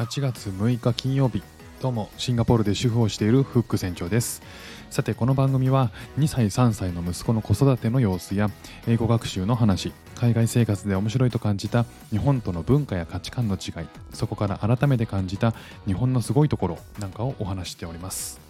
[0.00, 1.42] 8月6日金曜日
[1.82, 4.40] どうもシンガポールで主婦をしているフック船長です。
[4.88, 8.48] さてこの番組は2歳3歳の息子の子育ての様子や
[8.86, 15.52] 英語学習の話海外生活で面白いと感じた日本との文化や価値観の違いそこから改めて感じた
[15.84, 18.40] 日本のすごいところなんかをお話しております。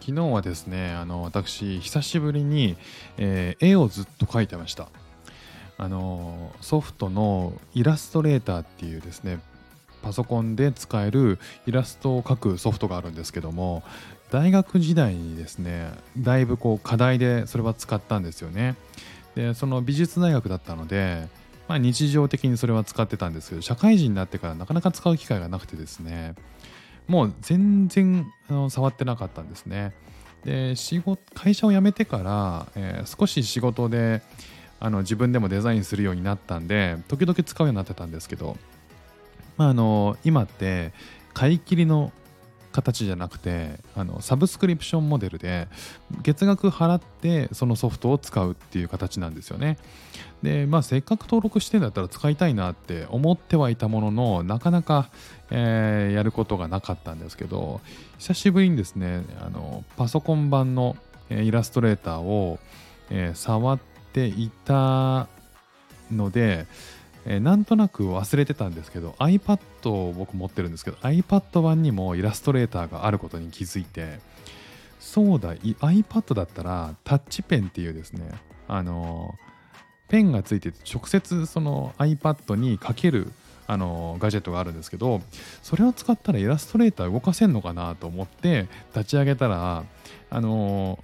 [0.00, 2.76] 昨日はですねあの私久しぶりに、
[3.16, 4.88] えー絵をずっと描いてました。
[5.78, 9.40] あのソフトのイラストレーターっていうですね
[10.06, 13.82] パソコンで使えるイラストを描くソフトがあるんですけども
[14.30, 18.76] 大学時代にですねだいぶこう課題でそれは使ったんですよね。
[19.34, 21.26] でその美術大学だったので、
[21.66, 26.36] まあ、日常的にそれは使ってたんですけど社会人になってからなかなか使う機会がなくてですね
[27.08, 29.92] もう全然あの触ってなかったんですね。
[30.44, 34.22] で仕事会社を辞めてから、えー少し仕事で
[34.78, 38.56] あの自分でもデザインするようになったんで時々使うようになってたんですけど、
[39.56, 40.92] まあ、あの今って
[41.32, 42.12] 買い切りの
[42.76, 45.66] 形じゃなくてあのサブスクリプションモデルで
[46.22, 49.78] 月額払ってそのソフトを使うっていう形なんですよね。
[50.42, 55.08] でまあせっかく登録してんだったら使いたいなって思ってはいたもののなかなか、
[55.50, 57.80] えーやることがなかったんですけど
[58.18, 60.96] 久しぶりにですねあのパソコン版の
[61.30, 62.58] イラストレーターを、
[63.10, 63.78] えー触っ
[64.12, 65.28] ていた
[66.10, 66.66] ので、
[67.26, 69.58] えーなんとなく忘れてたんですけど iPad
[69.90, 74.20] を僕持ってるんですけど iPad 版にもイラストレーターがあることに気づいて
[75.00, 78.30] そうだ iPad だったらタッチペンっていうですね
[78.68, 79.34] あの
[80.08, 83.32] ペンがついてて直接その iPad にかける
[83.66, 85.20] あのガジェットがあるんですけど
[85.62, 89.84] それを使ったらイラストレーター動かせんのかなと思って立ち上げたら
[90.30, 91.00] あの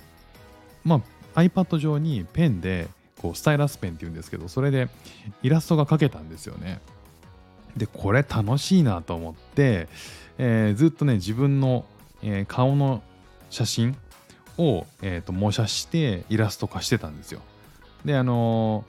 [0.85, 1.03] ま
[1.35, 2.87] あ iPad 上にペンで
[3.23, 4.89] こうスタイラスペンっていうんですけどそれで
[5.43, 6.81] イラストが描けたんですよね。
[7.77, 9.89] でこれ楽しいなと思って、
[10.37, 11.87] えーずっとね自分の、
[12.23, 13.03] えー顔の
[13.49, 13.97] 写真
[14.59, 17.41] を、えーと模写してイラスト化してたんですよ。
[18.05, 18.85] であの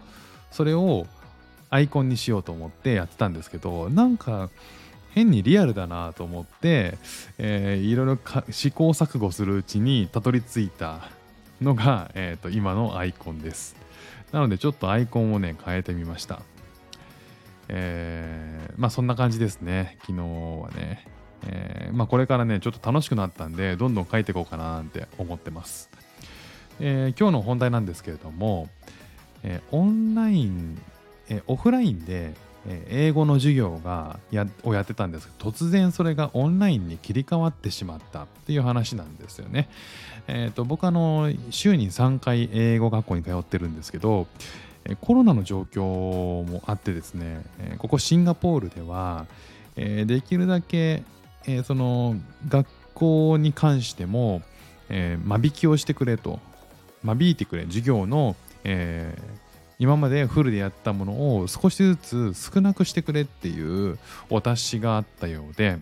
[0.52, 1.08] ーそれを
[1.70, 4.52] アイコンにしようと思ってやってたんですけどなんか
[5.10, 6.98] 変にリアルだなと思って、
[7.38, 8.18] えーいろいろ
[8.52, 11.10] 試行錯誤するうちにたどり着いた
[11.62, 13.83] のが、えーと今のアイコンです。
[14.34, 16.42] なのでちょっとアイコンをね変えてみました。
[17.70, 19.98] えーまあそんな感じですね。
[20.02, 21.08] 昨日はね、
[21.46, 25.90] えーまあこれからねちょっと楽しくなったんでどんどん書いていこうかななんて思ってます、
[26.80, 28.68] えー今日の本題なんですけれども、
[29.44, 30.82] えーオンライン、
[31.30, 32.34] えーオフラインで、
[32.66, 39.70] 英語の授業がやをやってたんですけど突然それがオンラインに切り替わってしまったっていう話なんですよね。
[40.28, 44.28] えー、と僕あの週に3回英語学校に通ってるんですけど
[45.02, 47.46] コロナの状況もあってですね、
[47.78, 49.26] ここシンガポールでは、
[49.76, 51.04] できるだけ、
[51.66, 52.16] その
[52.50, 54.42] 学校に関しても、
[54.90, 56.40] 間引きをしてくれと
[57.04, 58.36] 間引いてくれ授業の、
[59.80, 63.98] 今までフルでやったものを少しずつ少なくしてくれっていう
[64.30, 65.78] お達しがあったようで、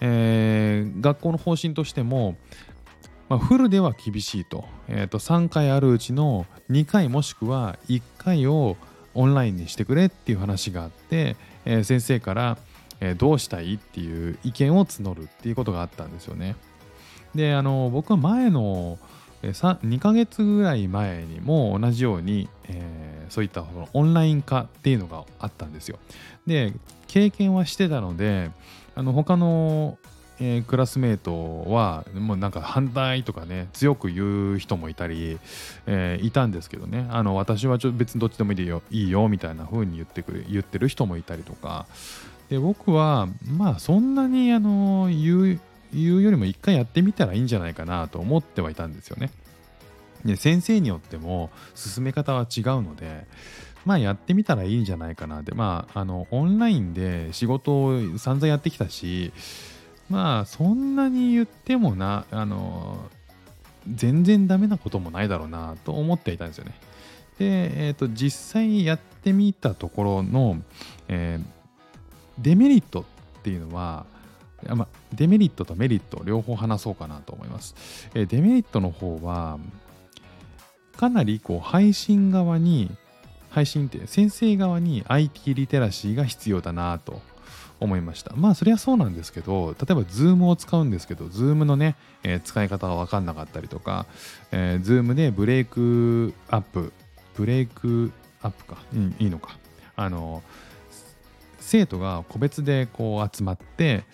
[0.00, 2.36] えー学校の方針としても、
[3.28, 8.76] まあ、フルでは厳しいと,、えーと3回あるうちの2回もしくは1回を
[9.14, 12.58] オンラインにしてくれっていう話があって、えー先生から、
[13.00, 16.56] えーどうしたいっていう意見を募るっていうことがあったんですよね。
[17.34, 18.98] であの僕は前の
[19.42, 26.00] 2ヶ月ぐらい前にも同じように、えーそういったオンライン化っていうのがあったんですよ。
[26.48, 26.74] で
[27.06, 28.50] 経験はしてたので
[28.96, 29.98] あの他の、
[30.40, 35.38] えークラスメートはもうなんか反対とかね強く言う人もいたり、
[35.86, 41.86] えーいたんですけどねあの私はちょっと別にどっちでもいいよいいよみたいな風に言ってくれ言ってる人もいたりとか
[42.48, 45.60] で僕はまあそんなにあの言う
[45.92, 49.30] 言うよりも一回やってみたらいいんじゃないかなと思ってはいたんですよね。
[50.24, 53.26] で先生によっても進め方は違うので
[53.86, 59.32] まあやってみたらいいんじゃないかなってまああのオンラインで仕事を散々やってきたし
[60.10, 63.08] まあそんなに言ってもなあの
[63.90, 66.74] 全然ダメなこともないだろうなと思っていたんですよね。
[67.38, 70.62] で、えー、と実際やってみたところの、
[71.08, 71.60] えー
[72.40, 73.04] デメリットっ
[73.42, 74.06] ていうのは、
[74.68, 77.74] ま、デメリットとメリット両方話そうかなと思います。
[78.14, 79.58] えデメリットの方は
[80.96, 82.90] かなりこう配信側に
[83.50, 87.20] 配信って先生側に IT リテラシーが必要だなと
[87.80, 88.34] 思いました。
[88.36, 94.06] まあそれはそうなんですけど、例えば Zoom を使うんですけど、Zoom のね、えー使い方が分かんなかったりとか、
[94.52, 96.92] えー Zoom でブレイクアップ、
[97.34, 98.12] ブレイク
[98.42, 99.58] アップか、うん、いいのか。
[99.96, 100.42] あの、
[101.58, 104.04] 生徒が個別でこう集まって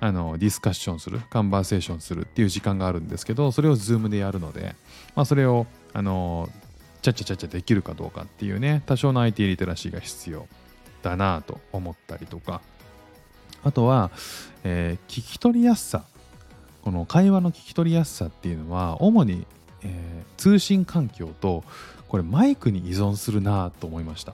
[0.00, 4.76] あのディスカッションするカンバーセーションするっていう時間があるんですけどそれを Zoom でやるので、
[5.16, 6.48] まあ、それをあの
[7.02, 10.46] ちゃちゃちゃちゃできるかどうかっていうね多少の IT リテラシーが必要
[11.02, 12.60] だなと思ったりとか。
[13.64, 14.12] あとは、
[14.62, 16.04] えー、聞き取りやすさ。
[16.82, 19.46] この会話の聞き取りやすさっていうのは主に、
[19.82, 21.64] えー、通信環境と
[22.08, 24.32] これマイクに依存するなと思いました、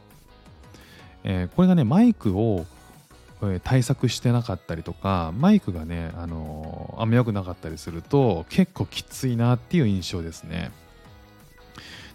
[1.24, 2.64] えー、これがねマイクを
[3.62, 10.70] 対策してなかったりとかマイクがね、あのー、あんま良くなかったりすると結構きついなっていう印象ですね。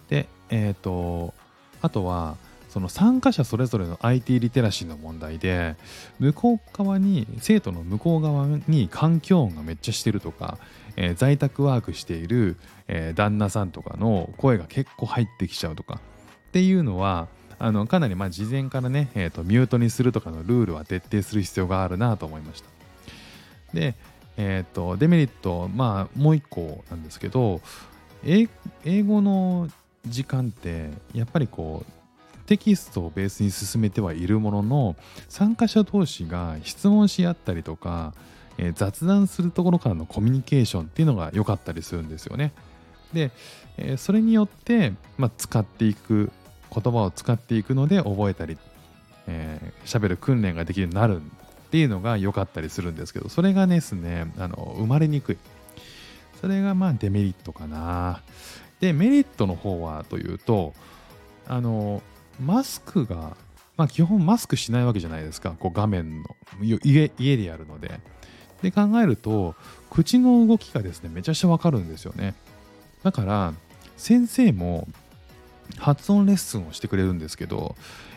[0.08, 1.34] でえっ、ー、と
[1.82, 2.36] あとは
[2.70, 5.74] その参加者それぞれの IT リテラシーの問題で
[6.20, 10.58] 向こう側に生徒の向こう側に環境音がめっちゃしてるとか、
[10.96, 12.56] えー、在宅ワークしている、
[12.86, 16.00] え、旦那さんとかの声が結構入ってきちゃうとか
[16.50, 17.26] っていうのは
[17.62, 22.70] あのかなりま事前からね、えーと、ミュートにするとかのルールは徹底する必要があるなと思いました。
[23.74, 23.94] で、
[24.38, 27.60] えーと、デメリットまあもう一個なんですけど
[28.24, 28.48] 英
[29.02, 29.68] 語の
[30.06, 31.92] 時間ってやっぱりこう
[32.46, 34.96] テキストをベースに進めてはいるものの
[35.28, 38.14] 参加者同士が質問し合ったりとか、
[38.56, 42.52] えー、雑談するところからのコミュニケーションっていうのが良かったりするんですよね。
[43.12, 43.30] で、
[43.76, 46.32] えー、それによって、まあ、使っていく
[46.72, 48.58] 言葉を使っていくので覚えたり喋、
[49.28, 51.20] えー、る訓練ができるようになるっ
[51.70, 55.38] ていうのが良かったりするんですけどそれがですねあの生まれにくい。
[56.40, 58.22] それがまあデメリットかな。
[58.80, 60.72] でメリットの方はというと
[61.46, 62.02] あの
[62.42, 63.36] マスクが、
[63.76, 65.54] まあ、基本マスクしないわけじゃないですか。
[65.58, 68.00] こう画面の家家でやるので。
[68.62, 69.54] で考えると
[69.88, 72.34] 口の動きがですねめちゃくちゃわかるんですよね。
[73.02, 73.54] だから
[73.96, 74.86] 先生も
[75.78, 77.76] 発音レッスンをしてくれるんですけど、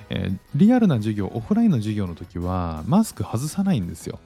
[0.09, 4.19] えー、リアルな授業オフラインの授業の時はマスク外さないんですよ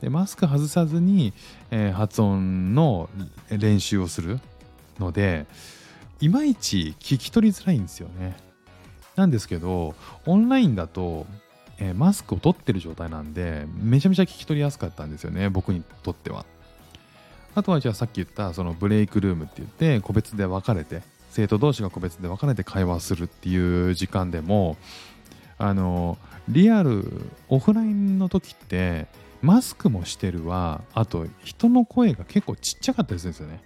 [0.00, 1.32] でマスク外さずに、
[1.70, 3.08] えー、発音の
[3.50, 4.40] 練習をする
[4.98, 5.46] ので
[6.20, 8.36] いまいち聞き取りづらいんですよね
[9.16, 9.94] なんですけど、
[10.26, 11.26] オンラインだと、
[11.78, 16.44] えー、マスクを取ってる状態なんで、めちゃめちゃ聞き取りやすかったんですよね、僕にとっては。
[17.54, 21.02] あとはじゃあさっき言ったそのブレイクルームって言って個別で分かれて
[21.34, 24.76] 生徒同士が個別で分かれて会話するっていう時間でも
[25.58, 26.16] あの
[26.48, 27.04] リアル
[27.48, 29.08] オフラインの時って
[29.42, 30.82] マスクもしてるわ。
[30.94, 33.60] あと人の声が結構ちっちゃかったりするんですよね。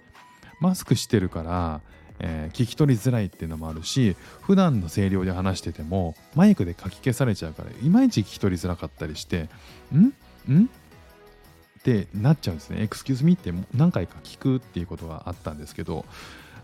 [0.59, 1.81] マスクしてるから
[2.21, 9.47] えー、聞き取りづらいっていうのもあるし普段の声量で話しててもマイクで書き消されちゃうからいまいち聞き取りづらかったりして
[9.93, 10.07] ん？
[10.51, 10.65] ん？
[10.65, 12.81] ってなっちゃうんですね。
[12.81, 16.03] エクスキューズミーって何回か聞くっていうことがあったんですけど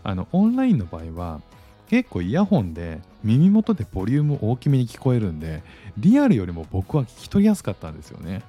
[0.08, 1.40] あのオンラインの場合は
[1.88, 5.62] 結構イヤホンで耳元でボリューム大きめに聞こえるんで
[5.98, 8.42] リアルよりも僕は聞き取りやすかったんですよね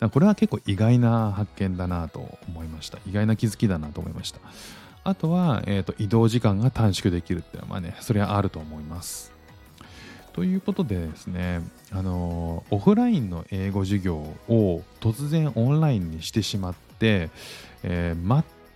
[0.00, 0.08] だ。
[0.08, 2.98] これは結構意外な発見だなと思いました。
[3.06, 4.40] 意外な気づきだなと思いました。
[5.04, 9.32] あとは、えーと、移動時間が短縮できるっていうのはまあねそれはあると思います。
[10.32, 14.16] ということでですね、あのオフラインの英語授業
[14.48, 17.30] を突然オンラインにしてしまって、
[17.82, 18.26] えー、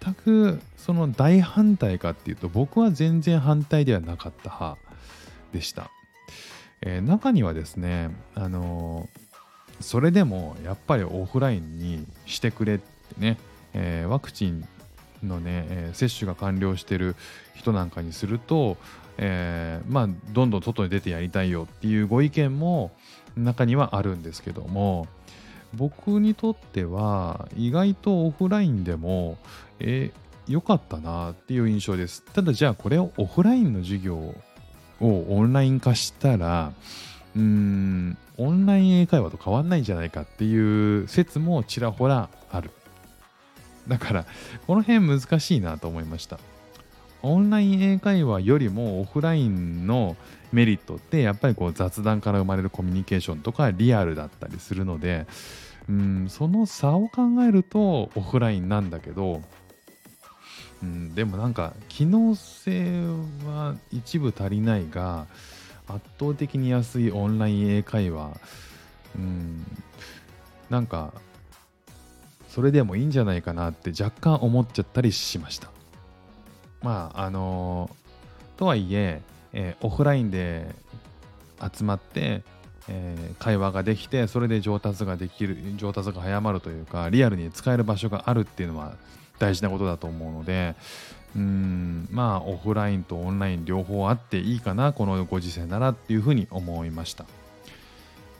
[0.05, 4.79] 全くその大反対かっていうと僕は全然反対ではなかった派
[5.53, 5.91] でした。
[6.83, 9.09] えー、中にはですね、あの
[9.81, 12.85] それでもやっぱりオフラインにしてくれって
[13.19, 13.39] ね、
[13.73, 14.67] えー、ワクチン
[15.23, 17.17] のね、えー、接種が完了してる
[17.55, 18.77] 人なんかにすると、
[19.17, 22.93] えー、まあどんどん外に出てやりたいよっていうご意見も
[23.37, 25.09] 中にはあるんですけども
[25.75, 29.39] 僕にとっては意外とオフラインでも
[29.87, 32.25] えー、良かったなっていう印象です。
[32.33, 34.35] ただじゃあこれをオフラインの授業を
[35.01, 36.73] オンライン化したら
[37.37, 42.71] うーんオンライン英会話と変わんないんじゃないかっていう説もちらほらある。
[43.87, 44.27] だから
[44.67, 46.39] この辺難しいなと思いました。
[47.23, 50.17] オンライン英会話よりもオフラインの
[50.53, 55.27] メリットってやっぱりこう雑談から生まれるコミュニケーションとかリアルだったりするので
[55.89, 59.41] うんその差を考えるとオフラインなんだけど
[60.85, 63.07] うんでもなんか機能性
[63.47, 65.27] は一部足りないが
[65.89, 68.39] 圧倒的に安いオンライン英会話
[69.17, 69.65] うん
[70.69, 71.13] なんか
[72.49, 75.71] それでもいいんじゃないかなって若干思っちゃったりしました。
[76.83, 79.23] まああのー、とはいえ
[79.53, 80.69] えー、オフラインで
[81.61, 82.43] 集まって、
[82.89, 88.95] えー、会話ができてそれで上達ができる上達が早まるというかリアルに使える場所があるっていうのは
[89.39, 90.75] 大事なことだと思うので
[91.37, 97.25] うんまあオフラインとオンライン両方あっていいかなこのご時世ならっていうふうに思いました。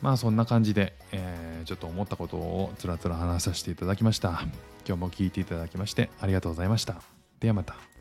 [0.01, 4.43] まあそんな感じで、えーちょっと思ったことをつらつら話させていただきました。
[4.87, 7.01] 今日も聞いていただきましてありがとうございました。
[7.41, 7.94] ではまた。